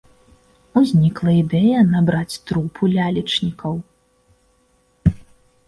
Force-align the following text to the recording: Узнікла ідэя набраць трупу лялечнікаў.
Узнікла 0.79 1.31
ідэя 1.41 1.81
набраць 1.91 2.39
трупу 2.53 2.83
лялечнікаў. 2.95 3.73